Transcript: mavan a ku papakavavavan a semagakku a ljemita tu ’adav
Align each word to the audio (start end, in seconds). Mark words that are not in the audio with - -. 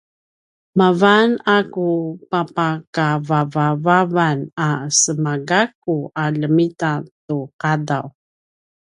mavan 0.77 1.29
a 1.55 1.57
ku 1.73 1.87
papakavavavan 2.31 4.39
a 4.67 4.69
semagakku 5.01 5.95
a 6.23 6.25
ljemita 6.37 6.91
tu 7.25 7.37
’adav 7.71 8.07